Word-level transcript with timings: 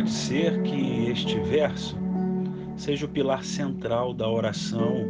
Pode 0.00 0.12
ser 0.12 0.62
que 0.62 1.10
este 1.10 1.38
verso 1.40 1.94
seja 2.74 3.04
o 3.04 3.08
pilar 3.10 3.44
central 3.44 4.14
da 4.14 4.26
oração 4.26 5.04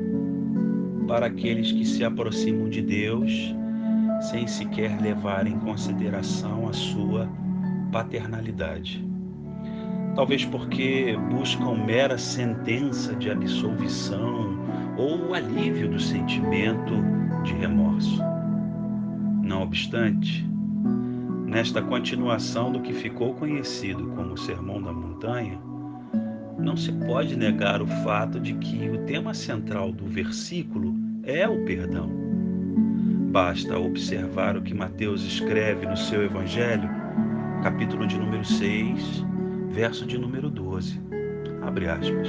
para 1.06 1.26
aqueles 1.26 1.70
que 1.70 1.84
se 1.84 2.02
aproximam 2.02 2.68
de 2.68 2.82
Deus 2.82 3.54
sem 4.20 4.48
sequer 4.48 5.00
levar 5.00 5.46
em 5.46 5.56
consideração 5.60 6.68
a 6.68 6.72
sua 6.72 7.28
paternalidade. 7.92 9.08
Talvez 10.16 10.44
porque 10.44 11.16
buscam 11.30 11.76
mera 11.76 12.18
sentença 12.18 13.14
de 13.14 13.30
absolvição 13.30 14.58
ou 14.98 15.32
alívio 15.32 15.88
do 15.88 16.00
sentimento 16.00 16.94
de 17.44 17.52
remorso. 17.52 18.20
Não 19.40 19.62
obstante, 19.62 20.49
nesta 21.50 21.82
continuação 21.82 22.70
do 22.70 22.80
que 22.80 22.92
ficou 22.92 23.34
conhecido 23.34 24.06
como 24.14 24.38
Sermão 24.38 24.80
da 24.80 24.92
Montanha, 24.92 25.58
não 26.56 26.76
se 26.76 26.92
pode 26.92 27.36
negar 27.36 27.82
o 27.82 27.88
fato 28.04 28.38
de 28.38 28.54
que 28.54 28.88
o 28.88 28.98
tema 28.98 29.34
central 29.34 29.90
do 29.90 30.06
versículo 30.06 30.94
é 31.24 31.48
o 31.48 31.64
perdão. 31.64 32.08
Basta 33.32 33.76
observar 33.76 34.56
o 34.56 34.62
que 34.62 34.72
Mateus 34.72 35.24
escreve 35.24 35.86
no 35.86 35.96
seu 35.96 36.22
Evangelho, 36.22 36.88
capítulo 37.64 38.06
de 38.06 38.16
número 38.16 38.44
6, 38.44 39.26
verso 39.70 40.06
de 40.06 40.18
número 40.18 40.48
12. 40.50 41.00
Abre 41.62 41.88
aspas. 41.88 42.28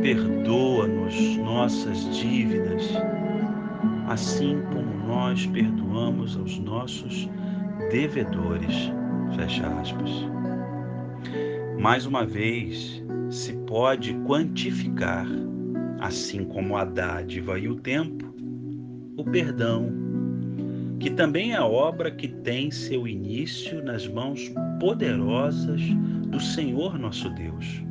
Perdoa-nos 0.00 1.36
nossas 1.38 2.16
dívidas, 2.16 2.92
assim 4.06 4.62
como 4.72 5.08
nós 5.08 5.44
perdoamos 5.46 6.36
aos 6.36 6.56
nossos 6.60 7.28
devedores. 7.90 8.92
Fecha 9.34 9.66
aspas. 9.66 10.10
Mais 11.78 12.06
uma 12.06 12.24
vez, 12.24 13.02
se 13.30 13.52
pode 13.66 14.14
quantificar, 14.26 15.26
assim 16.00 16.44
como 16.44 16.76
a 16.76 16.84
dádiva 16.84 17.58
e 17.58 17.68
o 17.68 17.76
tempo, 17.76 18.34
o 19.16 19.24
perdão, 19.24 19.90
que 20.98 21.10
também 21.10 21.52
é 21.52 21.60
obra 21.60 22.10
que 22.10 22.28
tem 22.28 22.70
seu 22.70 23.06
início 23.06 23.82
nas 23.84 24.06
mãos 24.08 24.52
poderosas 24.80 25.80
do 26.26 26.40
Senhor 26.40 26.98
nosso 26.98 27.30
Deus. 27.30 27.82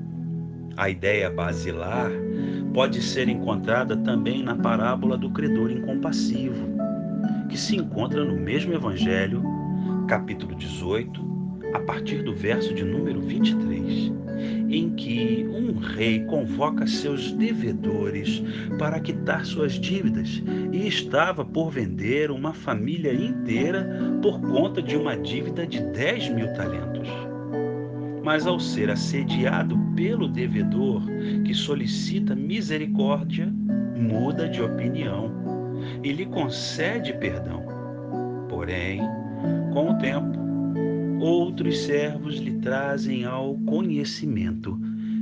A 0.76 0.90
ideia 0.90 1.30
basilar 1.30 2.12
pode 2.74 3.02
ser 3.02 3.30
encontrada 3.30 3.98
também 3.98 4.44
na 4.44 4.56
parábola 4.56 5.18
do 5.18 5.30
credor 5.32 5.72
incompassivo, 5.72 6.68
que 7.50 7.58
se 7.58 7.76
encontra 7.76 8.24
no 8.24 8.36
mesmo 8.36 8.74
Evangelho, 8.74 9.42
capítulo 10.08 10.56
18, 10.56 11.38
a 11.74 11.80
partir 11.82 12.24
do 12.24 12.34
verso 12.34 12.74
de 12.74 12.84
número 12.84 13.20
23, 13.20 14.14
em 14.70 14.90
que 14.96 15.46
um 15.50 15.78
rei 15.78 16.24
convoca 16.26 16.88
seus 16.88 17.34
devedores 17.34 18.42
para 18.80 19.02
quitar 19.02 19.46
suas 19.46 19.74
dívidas 19.74 20.42
e 20.72 20.88
estava 20.88 21.44
por 21.44 21.72
vender 21.72 22.32
uma 22.32 22.54
família 22.54 23.14
inteira 23.14 23.86
por 24.22 24.40
conta 24.40 24.82
de 24.82 24.96
uma 24.96 25.18
dívida 25.18 25.68
de 25.68 25.82
10 25.82 26.30
mil 26.30 26.54
talentos. 26.54 27.10
Mas 28.24 28.48
ao 28.48 28.60
ser 28.60 28.90
assediado 28.90 29.78
pelo 29.96 30.30
devedor 30.30 31.02
que 31.44 31.54
solicita 31.54 32.34
misericórdia, 32.34 33.54
muda 33.96 34.48
de 34.48 34.62
opinião 34.62 35.32
e 36.02 36.14
lhe 36.14 36.26
concede 36.26 37.14
perdão. 37.14 37.66
Porém, 38.50 39.02
com 39.74 39.92
o 39.92 39.98
tempo, 39.98 40.38
outros 41.20 41.80
servos 41.80 42.36
lhe 42.38 42.54
trazem 42.60 43.26
ao 43.26 43.56
conhecimento 43.60 44.80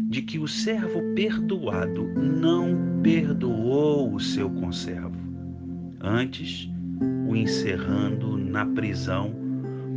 de 0.07 0.21
que 0.21 0.39
o 0.39 0.47
servo 0.47 1.01
perdoado 1.15 2.07
não 2.15 3.01
perdoou 3.01 4.13
o 4.13 4.19
seu 4.19 4.49
conservo, 4.49 5.17
antes 5.99 6.69
o 7.27 7.35
encerrando 7.35 8.37
na 8.37 8.65
prisão 8.65 9.33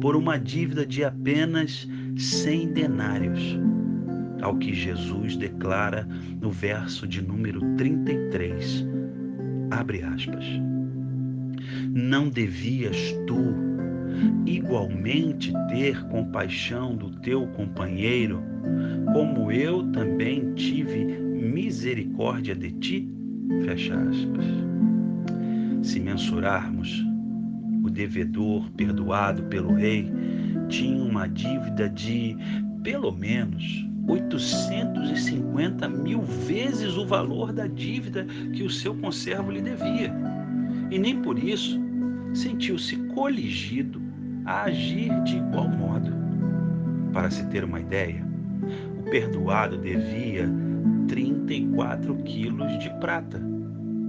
por 0.01 0.17
uma 0.17 0.39
dívida 0.39 0.87
de 0.87 1.05
apenas 1.05 1.89
cem 2.17 2.73
denários, 2.73 3.59
ao 4.41 4.57
que 4.57 4.73
Jesus 4.73 5.37
declara 5.37 6.09
no 6.41 6.51
verso 6.51 7.07
de 7.07 7.21
número 7.21 7.61
33, 7.77 8.87
abre 9.71 10.03
aspas. 10.03 10.45
Não 11.93 12.29
devias 12.29 13.13
tu 13.27 13.68
igualmente 14.47 15.53
ter 15.69 16.03
compaixão 16.07 16.97
do 16.97 17.11
teu 17.21 17.47
companheiro, 17.49 18.43
como 19.13 19.51
eu 19.51 19.85
também 19.93 20.53
tive 20.55 21.05
misericórdia 21.05 22.55
de 22.55 22.73
ti? 22.73 23.09
Fecha 23.65 23.95
aspas. 23.95 24.45
Se 25.83 26.01
mensurarmos, 26.01 27.05
o 27.83 27.91
devedor 27.91 28.71
perdoado 28.73 29.43
pelo 29.45 29.75
rei 29.75 30.11
tinha 30.69 31.03
uma 31.03 31.27
dívida 31.27 31.89
de 31.89 32.37
pelo 32.83 33.13
menos 33.13 33.87
850 34.07 35.89
mil 35.89 36.23
vezes 36.23 36.97
o 36.97 37.07
valor 37.07 37.53
da 37.53 37.67
dívida 37.67 38.27
que 38.53 38.63
o 38.63 38.71
seu 38.71 38.95
conservo 38.95 39.51
lhe 39.51 39.61
devia. 39.61 40.13
E 40.91 40.99
nem 40.99 41.21
por 41.21 41.39
isso 41.39 41.79
sentiu-se 42.33 42.97
coligido 43.15 44.08
a 44.49 44.63
agir 44.63 45.13
de 45.25 45.37
igual 45.37 45.69
modo. 45.69 46.11
Para 47.13 47.31
se 47.31 47.45
ter 47.49 47.65
uma 47.65 47.81
ideia, 47.81 48.25
o 48.99 49.03
perdoado 49.11 49.77
devia 49.77 50.49
34 51.07 52.17
quilos 52.23 52.79
de 52.79 52.89
prata, 52.99 53.39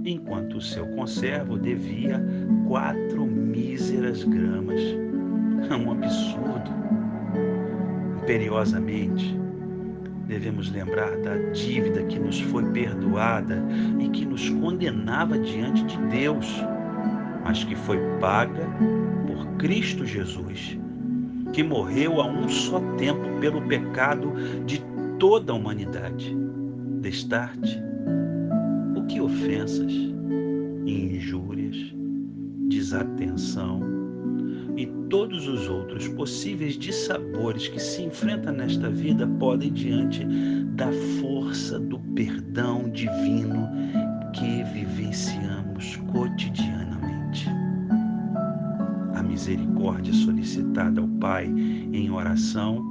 enquanto 0.02 0.56
o 0.56 0.60
seu 0.60 0.86
conservo 0.96 1.58
devia 1.58 2.24
quatro 2.66 3.26
míseras 3.26 4.24
gramas. 4.24 4.80
É 5.70 5.76
um 5.76 5.92
absurdo. 5.92 6.70
Imperiosamente, 8.22 9.38
devemos 10.26 10.72
lembrar 10.72 11.18
da 11.18 11.36
dívida 11.52 12.02
que 12.04 12.18
nos 12.18 12.40
foi 12.40 12.64
perdoada 12.72 13.62
e 13.98 14.08
que 14.08 14.24
nos 14.24 14.48
condenava 14.48 15.38
diante 15.38 15.84
de 15.84 15.98
Deus, 16.06 16.64
mas 17.50 17.64
que 17.64 17.74
foi 17.74 17.98
paga 18.20 18.64
por 19.26 19.44
Cristo 19.56 20.06
Jesus, 20.06 20.78
que 21.52 21.64
morreu 21.64 22.20
a 22.20 22.26
um 22.28 22.48
só 22.48 22.78
tempo 22.96 23.40
pelo 23.40 23.60
pecado 23.62 24.32
de 24.64 24.80
toda 25.18 25.52
a 25.52 25.56
humanidade. 25.56 26.32
Destarte, 27.00 27.82
o 28.94 29.04
que 29.06 29.20
ofensas, 29.20 29.92
injúrias, 30.86 31.76
desatenção 32.68 33.80
e 34.76 34.86
todos 35.08 35.48
os 35.48 35.68
outros 35.68 36.06
possíveis 36.06 36.78
dissabores 36.78 37.66
que 37.66 37.80
se 37.80 38.04
enfrentam 38.04 38.52
nesta 38.52 38.88
vida 38.88 39.26
podem 39.40 39.72
diante 39.72 40.24
da 40.76 40.92
força 41.20 41.80
do 41.80 41.98
perdão 42.14 42.88
divino 42.90 43.68
que 44.34 44.62
vivenciamos 44.72 45.96
cotidianamente 46.12 46.69
misericórdia 49.50 50.12
solicitada 50.14 51.00
ao 51.00 51.08
Pai 51.08 51.46
em 51.46 52.10
oração 52.10 52.84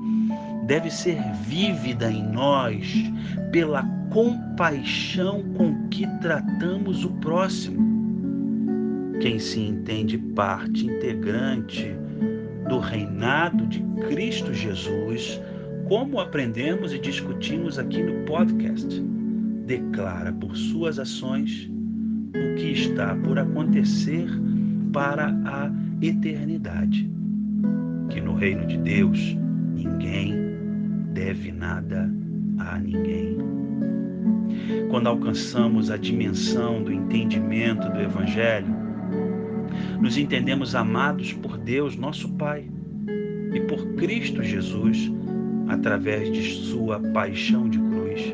deve 0.65 0.91
ser 0.91 1.17
vívida 1.47 2.11
em 2.11 2.23
nós 2.31 3.11
pela 3.51 3.83
compaixão 4.09 5.43
com 5.55 5.87
que 5.89 6.05
tratamos 6.19 7.05
o 7.05 7.11
próximo. 7.11 7.87
Quem 9.21 9.39
se 9.39 9.59
entende 9.59 10.17
parte 10.17 10.85
integrante 10.85 11.95
do 12.67 12.79
reinado 12.79 13.65
de 13.67 13.81
Cristo 14.09 14.53
Jesus, 14.53 15.41
como 15.87 16.19
aprendemos 16.19 16.93
e 16.93 16.99
discutimos 16.99 17.79
aqui 17.79 18.03
no 18.03 18.25
podcast, 18.25 19.01
declara 19.65 20.31
por 20.33 20.55
suas 20.55 20.99
ações 20.99 21.69
o 22.29 22.55
que 22.55 22.71
está 22.71 23.15
por 23.15 23.39
acontecer 23.39 24.27
para 24.91 25.29
a 25.45 25.88
eternidade. 26.01 27.09
Que 28.09 28.21
no 28.21 28.35
reino 28.35 28.65
de 28.65 28.77
Deus 28.77 29.37
ninguém 29.73 30.33
deve 31.13 31.51
nada 31.51 32.09
a 32.59 32.79
ninguém. 32.79 33.37
Quando 34.89 35.07
alcançamos 35.07 35.91
a 35.91 35.97
dimensão 35.97 36.83
do 36.83 36.91
entendimento 36.91 37.89
do 37.89 37.99
Evangelho, 37.99 38.75
nos 39.99 40.17
entendemos 40.17 40.75
amados 40.75 41.33
por 41.33 41.57
Deus, 41.57 41.95
nosso 41.95 42.29
Pai, 42.33 42.65
e 43.53 43.59
por 43.61 43.85
Cristo 43.95 44.43
Jesus, 44.43 45.11
através 45.67 46.31
de 46.31 46.41
Sua 46.41 46.99
paixão 46.99 47.69
de 47.69 47.79
cruz. 47.79 48.33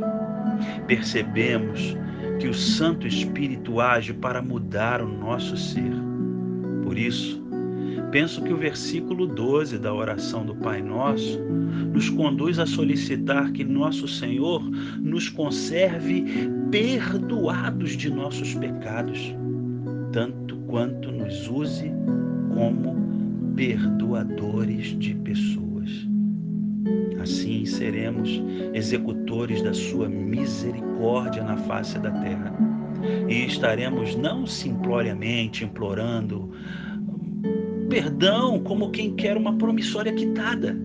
Percebemos 0.87 1.95
que 2.39 2.47
o 2.47 2.53
Santo 2.53 3.07
Espírito 3.07 3.79
age 3.79 4.13
para 4.13 4.41
mudar 4.41 5.01
o 5.01 5.07
nosso 5.07 5.57
ser. 5.57 5.91
Por 6.83 6.97
isso, 6.97 7.44
Penso 8.15 8.41
que 8.41 8.53
o 8.53 8.57
versículo 8.57 9.27
12 9.27 9.77
da 9.77 9.93
oração 9.93 10.45
do 10.45 10.55
Pai 10.55 10.81
Nosso 10.81 11.37
nos 11.93 12.09
conduz 12.09 12.57
a 12.59 12.65
solicitar 12.65 13.51
que 13.51 13.65
nosso 13.65 14.07
Senhor 14.07 14.63
nos 15.01 15.27
conserve 15.27 16.23
perdoados 16.71 17.91
de 17.97 18.09
nossos 18.09 18.53
pecados, 18.53 19.35
tanto 20.13 20.55
quanto 20.59 21.11
nos 21.11 21.49
use 21.49 21.91
como 22.53 22.95
perdoadores 23.53 24.97
de 24.97 25.13
pessoas. 25.15 26.07
Assim 27.21 27.65
seremos 27.65 28.41
executores 28.73 29.61
da 29.61 29.73
sua 29.73 30.07
misericórdia 30.07 31.43
na 31.43 31.57
face 31.57 31.99
da 31.99 32.11
terra. 32.11 32.55
E 33.27 33.45
estaremos 33.45 34.15
não 34.15 34.47
simploriamente 34.47 35.65
implorando 35.65 36.49
perdão 37.95 38.59
como 38.59 38.91
quem 38.91 39.15
quer 39.15 39.37
uma 39.37 39.57
promissória 39.57 40.11
quitada, 40.11 40.77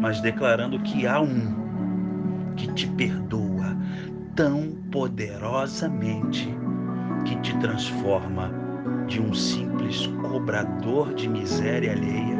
mas 0.00 0.20
declarando 0.20 0.78
que 0.78 1.08
há 1.08 1.20
um 1.20 2.54
que 2.54 2.72
te 2.72 2.86
perdoa 2.90 3.76
tão 4.36 4.76
poderosamente 4.92 6.48
que 7.24 7.34
te 7.40 7.58
transforma 7.58 8.48
de 9.08 9.20
um 9.20 9.34
simples 9.34 10.06
cobrador 10.22 11.12
de 11.14 11.28
miséria 11.28 11.90
alheia 11.90 12.38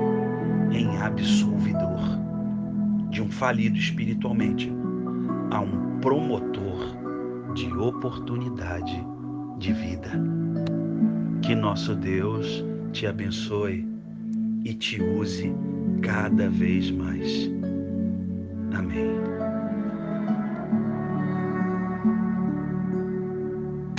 em 0.70 0.96
absolvidor 0.98 2.20
de 3.10 3.20
um 3.22 3.28
falido 3.28 3.76
espiritualmente 3.76 4.72
a 5.50 5.58
um 5.58 5.98
promotor 6.00 6.96
de 7.54 7.72
oportunidade 7.76 9.04
de 9.58 9.72
vida. 9.72 10.10
Que 11.42 11.56
nosso 11.56 11.96
Deus 11.96 12.64
te 12.94 13.08
abençoe 13.08 13.84
e 14.64 14.72
te 14.72 15.02
use 15.02 15.52
cada 16.00 16.48
vez 16.48 16.92
mais. 16.92 17.50